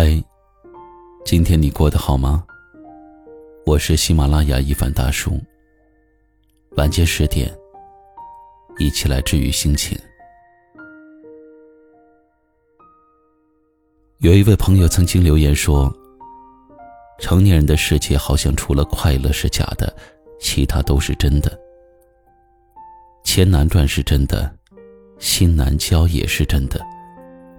[0.00, 0.22] 嗨，
[1.24, 2.46] 今天你过得好吗？
[3.66, 5.40] 我是喜马拉雅一凡大叔。
[6.76, 7.52] 晚间十点，
[8.78, 9.98] 一起来治愈心情。
[14.18, 15.92] 有一位朋友曾经留言说
[17.18, 19.92] ：“成年人的世界好像除了快乐是假的，
[20.38, 21.58] 其他都是真的。
[23.24, 24.48] 钱难赚是真的，
[25.18, 26.80] 心难交也是真的。”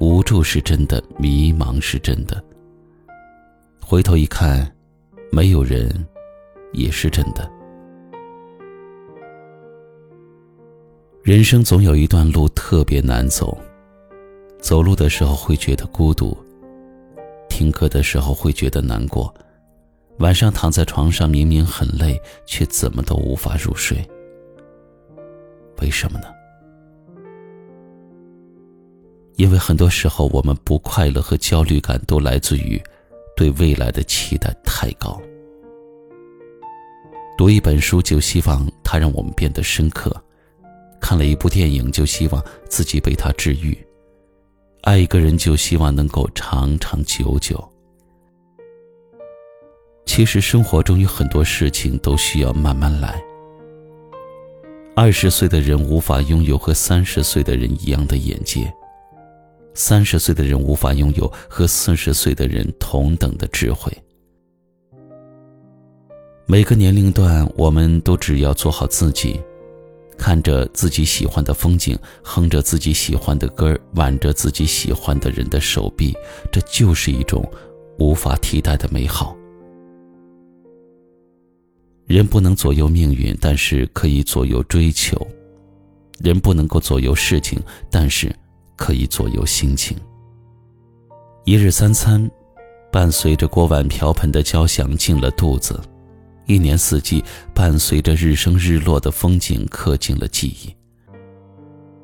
[0.00, 2.42] 无助是真的，迷茫是真的。
[3.80, 4.70] 回头一看，
[5.32, 5.90] 没有人，
[6.72, 7.50] 也是真的。
[11.22, 13.58] 人生总有一段路特别难走，
[14.60, 16.36] 走路的时候会觉得孤独，
[17.48, 19.34] 听歌的时候会觉得难过，
[20.20, 23.98] 晚上躺在床上明明很累，却怎么都无法入睡。
[25.82, 26.37] 为什么呢？
[29.38, 32.82] 因为很多时候，我们不快乐和焦虑感都来自于
[33.36, 35.20] 对未来的期待太高。
[37.36, 40.12] 读一本书就希望它让我们变得深刻，
[41.00, 43.78] 看了一部电影就希望自己被它治愈，
[44.82, 47.56] 爱一个人就希望能够长长久久。
[50.04, 53.22] 其实生活中有很多事情都需要慢慢来。
[54.96, 58.74] 二十岁的人无法拥有和三十岁的人一样的眼界。
[59.78, 63.96] 三十岁的人无法拥有和四十岁的人同等的智慧。
[66.46, 69.40] 每个年龄段，我们都只要做好自己，
[70.18, 76.12] 看着自己喜欢的风景，哼着自己喜欢的歌，挽着自己喜欢的人的手臂，
[76.50, 77.48] 这就是一种
[78.00, 79.36] 无法替代的美好。
[82.06, 85.16] 人不能左右命运，但是可以左右追求；
[86.18, 87.62] 人不能够左右事情，
[87.92, 88.34] 但是。
[88.78, 89.94] 可以左右心情。
[91.44, 92.30] 一日三餐，
[92.90, 95.74] 伴随着锅碗瓢盆的交响进了肚子；
[96.46, 97.22] 一年四季，
[97.52, 100.74] 伴随着日升日落的风景刻进了记忆。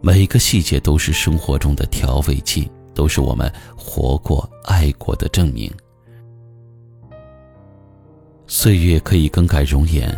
[0.00, 5.70] 每个细节都是生活中的调味剂，都是我们活过、爱过的证明。
[8.46, 10.10] 岁月可以更改容颜，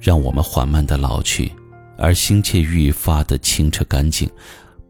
[0.00, 1.52] 让我们缓慢的老去，
[1.98, 4.28] 而心切愈发的清澈干净。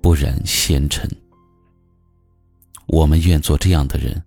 [0.01, 1.09] 不染纤尘。
[2.87, 4.23] 我们愿做这样的人，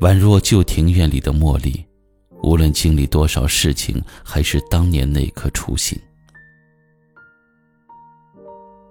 [0.00, 1.84] 宛若旧庭院里的茉莉，
[2.42, 5.98] 无论经历多少事情，还是当年那颗初心。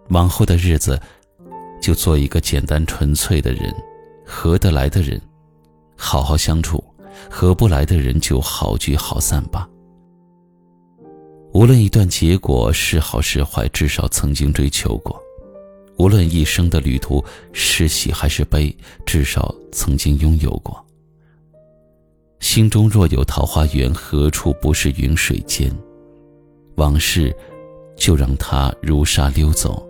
[0.10, 1.02] 往后的日子，
[1.82, 3.74] 就做一个简单纯粹的人，
[4.26, 5.20] 合得来的人，
[5.96, 6.78] 好好相处；
[7.30, 9.68] 合不来的人，就好聚好散吧。
[11.54, 15.23] 无论一段结果是好是坏，至少曾经追求过。
[15.98, 20.84] 无论一生的旅途是喜还是悲，至少曾经拥有过。
[22.40, 25.74] 心中若有桃花源，何处不是云水间？
[26.76, 27.34] 往事，
[27.96, 29.88] 就让它如沙溜走，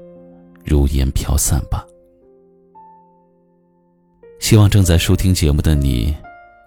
[0.63, 1.85] 如烟飘散吧。
[4.39, 6.13] 希望正在收听节目的你，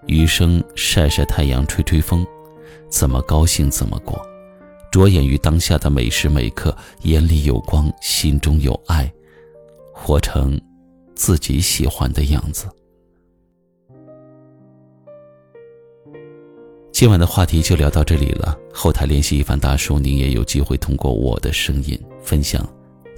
[0.06, 2.26] 余生晒晒太阳，吹吹风，
[2.88, 4.20] 怎么高兴怎么过，
[4.90, 9.12] 着眼于当下的每时每刻，眼里有光，心中有爱。
[9.98, 10.60] 活成
[11.14, 12.68] 自己喜欢的样子。
[16.92, 18.56] 今晚的话题就聊到这里了。
[18.72, 22.66] 后台联系一凡大叔，您也有机会通过我的声音分享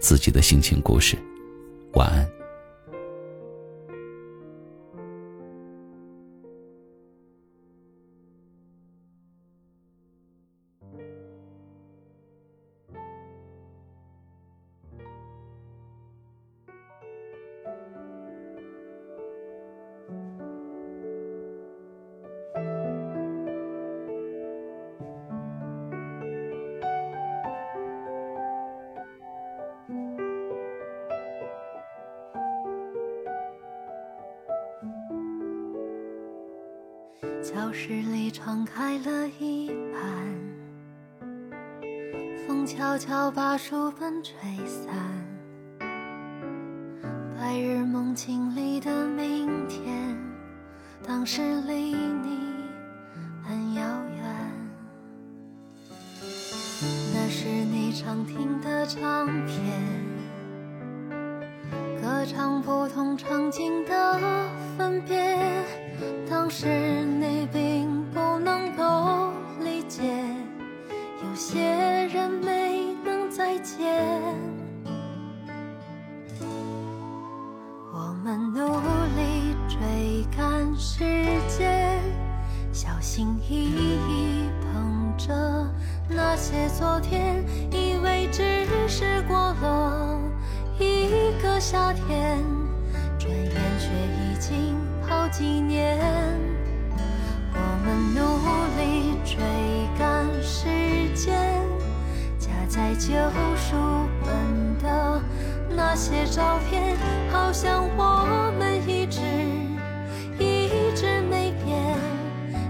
[0.00, 1.16] 自己的心情故事。
[1.94, 2.37] 晚安。
[37.48, 40.02] 教室里敞开了一半，
[42.46, 44.34] 风悄悄把书本吹
[44.66, 44.94] 散。
[47.38, 50.14] 白日梦境里的明天，
[51.02, 52.38] 当时离你
[53.42, 53.82] 很遥
[54.14, 54.52] 远。
[57.14, 59.56] 那是你常听的唱片，
[62.02, 64.20] 歌唱不同场景的
[64.76, 65.87] 分别。
[66.30, 70.02] 当时你并不能够理解
[71.24, 71.58] 有些
[72.12, 74.04] 人没能再见
[77.94, 78.66] 我们努
[79.16, 80.98] 力追赶时
[81.48, 81.98] 间
[82.72, 85.34] 小心翼翼捧着
[86.08, 87.42] 那些昨天
[87.72, 90.20] 以为只是过了
[90.78, 92.44] 一个夏天
[93.18, 94.77] 转眼却已经
[95.30, 95.98] 几年
[97.52, 98.20] 我们努
[98.78, 99.36] 力追
[99.98, 100.66] 赶时
[101.14, 101.36] 间
[102.38, 103.12] 夹在旧
[103.56, 103.76] 书
[104.24, 105.20] 本的
[105.68, 106.96] 那些照片
[107.30, 109.20] 好像我们一直
[110.38, 111.94] 一直没变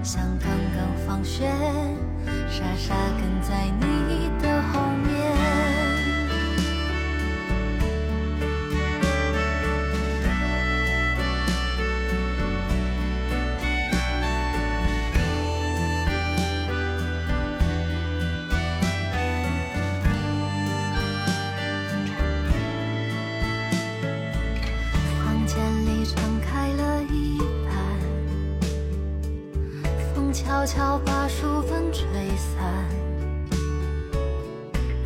[0.03, 1.47] 像刚刚放学
[2.51, 3.71] 傻傻跟在
[30.71, 32.05] 悄把书本吹
[32.37, 32.85] 散，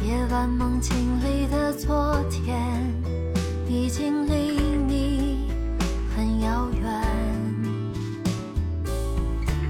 [0.04, 2.60] 夜晚梦境里的昨天
[3.68, 5.48] 已经离你
[6.16, 7.00] 很遥远。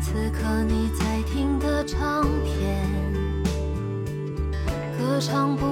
[0.00, 2.89] 此刻你在听的唱片，
[4.99, 5.71] 歌唱不。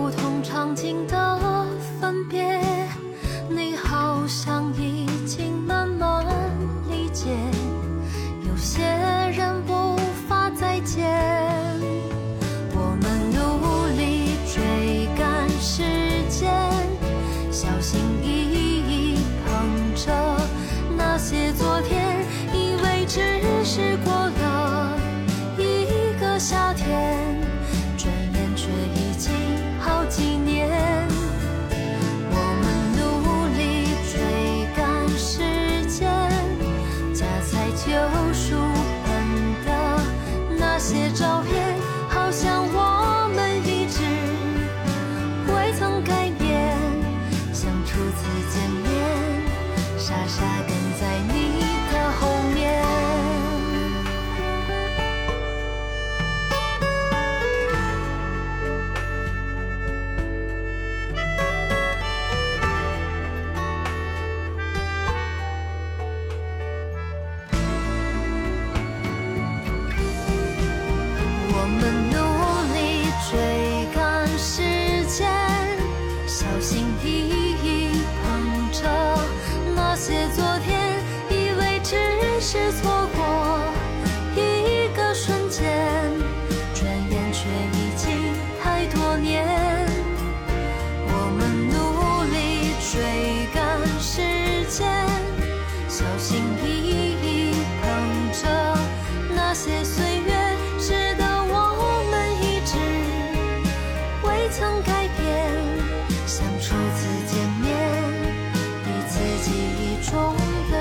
[26.41, 26.90] 夏天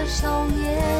[0.09, 0.99] 少年。